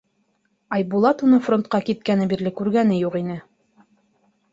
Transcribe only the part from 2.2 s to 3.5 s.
бирле күргәне юҡ ине.